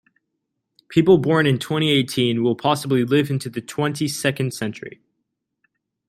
People 0.89 1.19
born 1.19 1.45
in 1.45 1.59
twenty-eighteen 1.59 2.41
will 2.41 2.55
possibly 2.55 3.05
live 3.05 3.29
into 3.29 3.51
the 3.51 3.61
twenty-second 3.61 4.51
century. 4.51 4.99